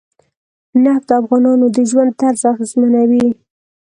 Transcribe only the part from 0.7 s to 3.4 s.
نفت د افغانانو د ژوند طرز اغېزمنوي.